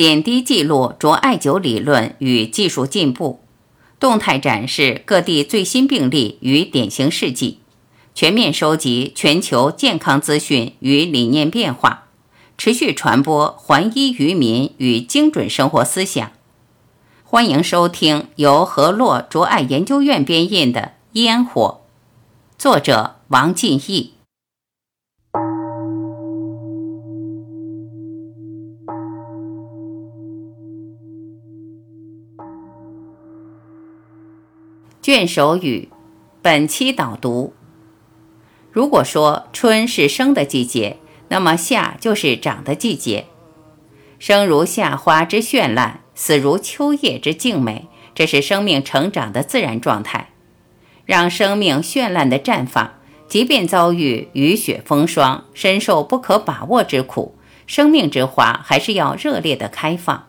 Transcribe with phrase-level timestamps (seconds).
[0.00, 3.40] 点滴记录卓艾灸理论与技术进步，
[3.98, 7.58] 动态展示各地最新病例与典型事迹，
[8.14, 12.04] 全面收集全球健康资讯与理念变化，
[12.56, 16.32] 持续传播还医于民与精准生活思想。
[17.22, 20.80] 欢迎收听由河洛卓爱研究院编印的
[21.12, 21.82] 《烟火》，
[22.58, 24.14] 作者王进义。
[35.12, 35.88] 卷首语，
[36.40, 37.52] 本期导读。
[38.70, 43.26] 如果说春是生的季节，那么夏就是长的季节。
[44.20, 46.02] 生如夏花之绚烂。
[46.14, 50.28] 死如秋叶之静美，这是生命成长的自然状态。
[51.04, 52.92] 让生命绚烂的绽放，
[53.26, 57.34] 即便遭遇雨雪风霜，深受不可把握之苦，
[57.66, 60.28] 生命之花还是要热烈的开放。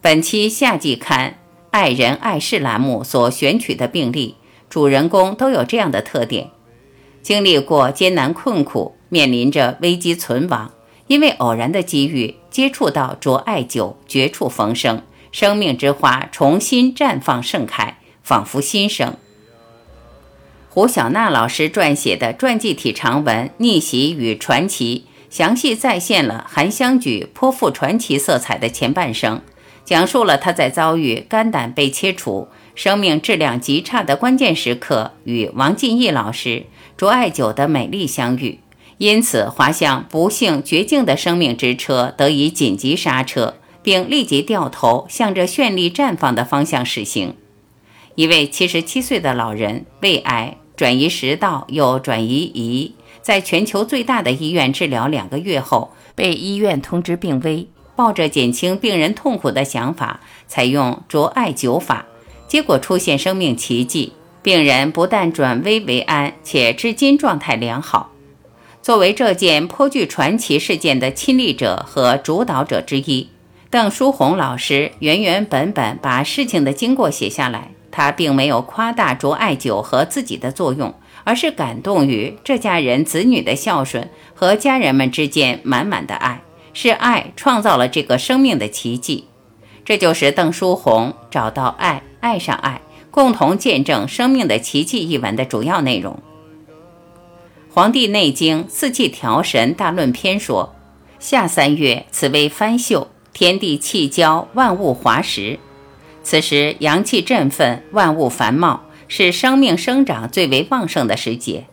[0.00, 1.32] 本期夏季刊
[1.70, 4.34] 《爱人爱事》栏目所选取的病例，
[4.68, 6.50] 主人公都有这样的特点：
[7.22, 10.72] 经历过艰难困苦，面临着危机存亡。
[11.06, 19.16] 因为偶然的机遇接触到卓艾灸，绝处逢生，生命之花重新绽放盛开，仿佛新生。
[20.68, 29.42] 胡小娜老师撰写的传记体长文《逆袭与传奇》，详细再现了韩香举颇富传奇色彩的前半生，
[29.90, 32.46] 讲述了他在遭遇肝胆被切除、
[32.76, 36.66] 生命质量极差的关键时刻，与王进义老师
[36.96, 38.60] 卓艾灸的美丽相遇。
[38.98, 47.34] 因此，滑向不幸绝境的生命之车得以紧急刹车，并立即掉头向着绚丽绽放的方向驶行。
[48.14, 57.66] 一位七十七岁的老人，胃癌转移食道又转移胰，在全球最大的医院治疗两个月后，被医院通知病危。
[58.00, 62.06] 抱着减轻病人痛苦的想法，采用卓艾灸法，
[62.48, 68.12] 结果出现生命奇迹，病人不但转危为安，且至今状态良好。
[68.80, 73.28] 作为这件颇具传奇事件的亲历者和主导者之一，
[73.68, 77.72] 邓书红老师原原本本把事情的经过写下来。
[77.92, 80.94] 他并没有夸大卓艾灸和自己的作用，
[81.24, 86.40] 而是感动于这家人子女的孝顺和家人们之间满满的爱，
[86.72, 89.26] 是爱创造了这个生命的奇迹。
[89.84, 96.14] 这就是邓书红找到爱，爱上爱，共同见证生命的奇迹一文的主要内容。
[97.74, 100.74] 《黄帝内经·四季调神大论篇》说
[101.18, 105.58] ：“夏三月，此为翻秀，天地气交，万物华实。
[106.22, 111.66] 此时阳气振奋，万物繁茂，是生命生长最为旺盛的时节。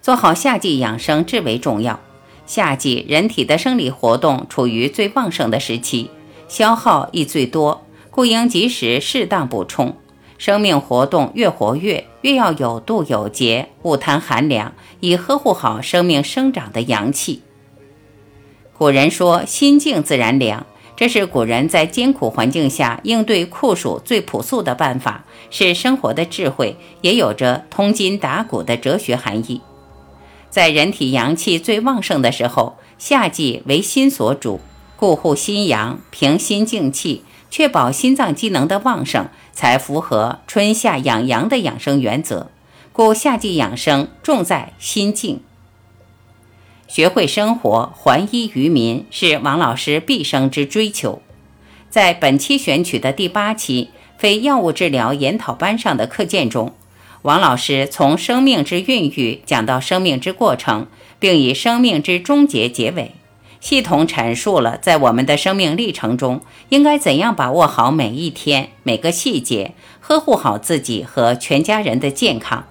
[0.00, 2.00] 做好夏季养生至为重要。
[2.46, 6.10] 夏季人体的生理活动处于最旺盛的时期，
[6.48, 9.96] 消耗亦最多，故应及时适当补充。”
[10.38, 17.40] 生命活动越活跃，越要有度有节，勿贪寒凉，以呵护好生命生长的阳气。
[18.76, 29.62] 古人说“心静自然凉”，这是古人在艰苦环境下应对酷暑最朴素的办法，是生活的智慧，也有着通今达古的哲学含义。
[30.50, 34.60] 在人体阳气最旺盛的时候，夏季为心所主，
[34.96, 37.24] 固护心阳，平心静气。
[37.48, 42.50] 确保心脏机能的旺盛，才符合春夏养阳的养生原则。
[42.92, 45.40] 故夏季养生重在心静。
[46.88, 51.22] 学会生活，还医于民，是王老师毕生之追求。
[51.88, 56.74] 在本期选取的第八期非药物治疗研讨班上的课件中，
[57.26, 60.86] 王老师从生命之孕育讲到生命之过程，
[61.18, 63.16] 并以生命之终结结尾。
[63.58, 72.64] 系统阐述了在我们的生命历程中应该怎样把握好每一天每个细节，呵护好自己和全家人的健康，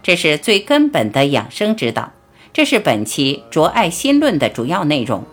[0.00, 2.12] 这是最根本的养生之道。
[2.52, 5.24] 这是本期《卓爱心论》的主要内容。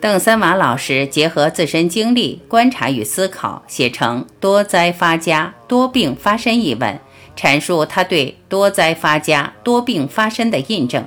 [0.00, 7.00] 邓森娃老师结合自身经历、观察与思考，写成“多灾发家，多病发生”一文，
[7.36, 11.04] 阐述他对“多灾发家，多病发生”的印证。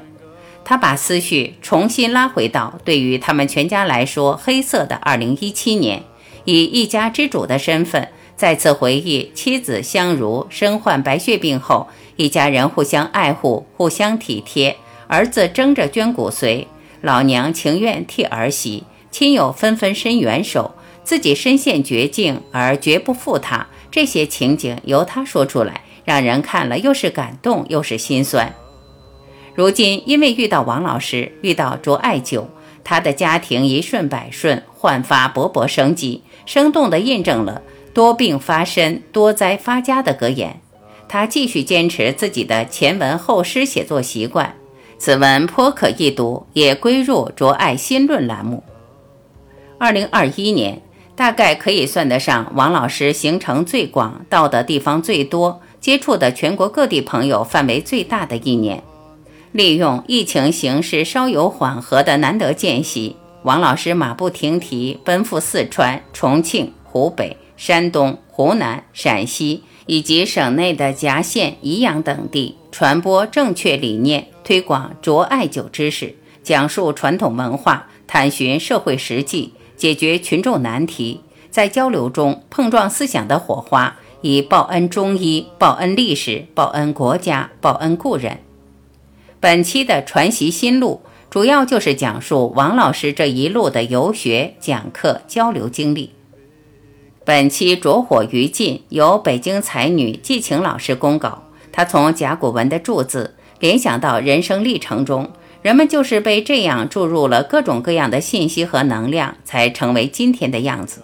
[0.65, 6.03] 他把思绪重新拉回到对于他们全家来说黑色的2017年，
[6.43, 11.87] 以一家之主的身份再次回忆妻子香如身患白血病后，
[12.17, 14.75] 一家人互相爱护、互相体贴，
[15.07, 16.67] 儿子争着捐骨髓，
[17.01, 23.67] 老娘情愿替儿媳，亲友纷纷伸援手，自己身陷绝境而绝不负他。
[23.89, 28.53] 这些情景由他说出来，让人看了又是感动，又是心酸。
[29.53, 32.45] 如今，因为遇到王老师，遇到卓艾灸，
[32.83, 37.61] 他的家庭一顺百顺，焕发勃勃生机，生动地印证了
[37.93, 40.61] “多病发身，多灾发家”的格言。
[41.09, 44.55] 他继续坚持自己的前文后诗写作习惯，
[45.03, 48.63] 此文颇可一读，也归入《卓爱新论》栏目。
[49.79, 50.79] 二零二一年，
[51.15, 58.83] 大概可以算得上王老师行程最广、到的地方最多、接触的全国各地朋友范围最大的一年。
[59.51, 88.39] 利用疫情形势稍有缓和的难得间隙，王老师马不停蹄奔赴四川、重庆、湖北、山东、湖南、陕西以及省内的夹县、宜阳等地，传播正确理念，推广卓艾灸知识，讲述传统文化，探寻社会实际，解决群众难题，在交流中碰撞思想的火花，以报恩中医、报恩历史、报恩国家、报恩故人。
[89.41, 96.11] 本期的传习心路，主要就是讲述王老师这一路的游学、讲课、交流经历。
[97.23, 101.43] 本期着火于尽，由北京才女季晴老师公稿。
[101.71, 105.31] 她从甲骨文的注字联想到人生历程中，
[105.61, 111.03] 人们就是被这样注入了各种各样的信息和能量，才成为今天的样子。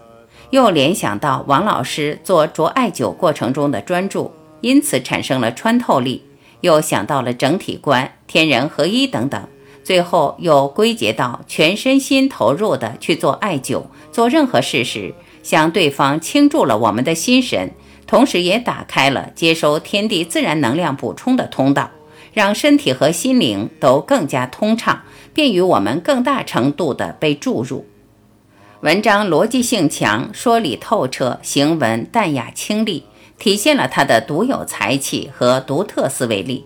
[0.49, 4.31] 又联想到王老师做着艾灸过程中的专注，
[4.61, 6.23] 因此产生了穿透力。
[6.61, 9.47] 又想到了整体观、天人合一等等，
[9.83, 15.13] 最后又归结到全身心投入的去做艾灸，做任何事时，
[15.47, 17.71] 向对方倾注了我们的心神，
[18.05, 21.89] 同时也打开了接收天地自然能量补充的通道，
[22.33, 25.03] 让身体和心灵都更加通畅，
[25.33, 27.85] 便于我们更大程度的被注入。
[28.81, 33.05] 文章逻辑性强，说理透彻，行文淡雅清丽。
[33.39, 36.65] 体现了他的独有才气和独特思维力。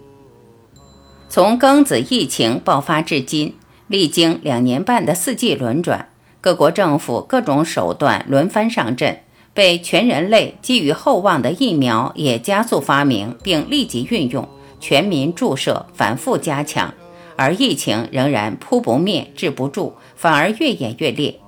[1.27, 3.55] 从庚子疫情爆发至今，
[3.87, 6.07] 历经两年半的四季轮转，
[6.41, 9.19] 各国政府各种手段轮番上阵，
[9.53, 14.49] 被全人类寄予厚望的疫苗也加速发明并立即运用，
[14.79, 16.91] 全民注射，反复加强，
[17.35, 21.39] 而疫情仍然扑不灭、治不住，反而越演越烈。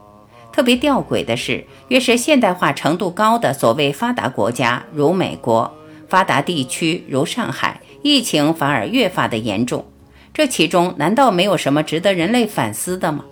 [0.52, 5.74] 特别吊诡的是，越是现代化程度高的所谓发达国家，如美国
[6.08, 9.84] 发达地区如上海，疫情反而越发的严重。
[10.32, 13.26] 这其中难道没有什么值得人类反思的吗？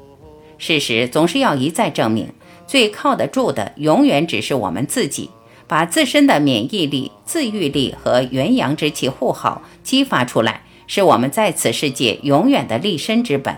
[0.61, 2.31] 事实总是要一再证明，
[2.67, 5.31] 最靠得住的永远只是我们自己，
[5.67, 13.57] 把自身的免疫力、自愈力和元阳之气护好、激发出来，是我们在此世界永远的立身之本。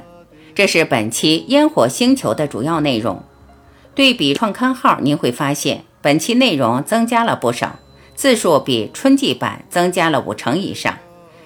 [0.55, 3.21] 这是本期烟火星球的主要内容。
[3.93, 7.79] 对比创刊号，您会发现本期内容增加了不少，
[8.15, 10.97] 字数比春季版增加了五成以上。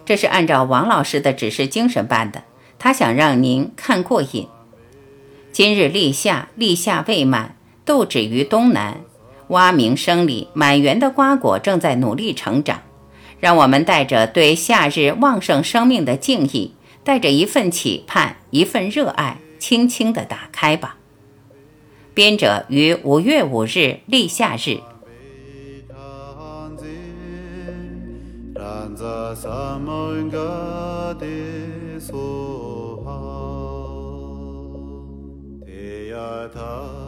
[0.06, 2.44] 这是按照王老师的指示精神办的，
[2.78, 4.48] 他想让您看过瘾。
[5.58, 9.02] 今日立夏，立夏未满，豆止于东南，
[9.48, 12.82] 蛙鸣声里，满园的瓜果正在努力成长。
[13.40, 20.98] 让我们带着对夏日旺盛生命的敬意，带着一份期盼，一份热爱，轻轻地打开吧。
[22.14, 24.78] 编者于五月五日立夏日。
[36.48, 37.07] कथा